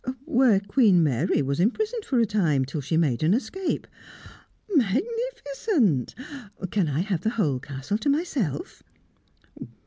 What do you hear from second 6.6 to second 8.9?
Can I have the whole Castle to myself?"